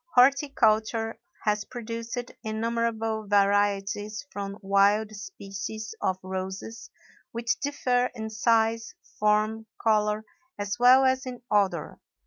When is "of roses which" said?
6.01-7.59